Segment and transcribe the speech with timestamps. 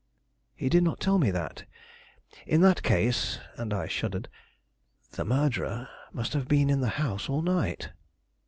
[0.55, 1.65] "He did not tell me that.
[2.47, 4.29] In that case" and I shuddered
[5.11, 7.91] "the murderer must have been in the house all night."